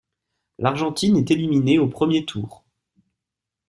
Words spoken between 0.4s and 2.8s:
L'Argentine est éliminée au premier tour.